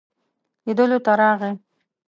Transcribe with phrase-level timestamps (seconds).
[0.65, 1.53] لیدلو ته راغی.